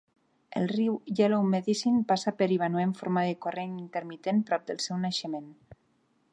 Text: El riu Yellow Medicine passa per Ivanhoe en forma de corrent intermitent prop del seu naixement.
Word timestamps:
El 0.61 0.63
riu 0.69 0.95
Yellow 1.19 1.43
Medicine 1.49 2.01
passa 2.13 2.33
per 2.39 2.49
Ivanhoe 2.57 2.87
en 2.89 2.95
forma 3.03 3.25
de 3.29 3.37
corrent 3.47 3.77
intermitent 3.85 4.43
prop 4.51 4.69
del 4.71 4.85
seu 4.87 5.01
naixement. 5.07 5.57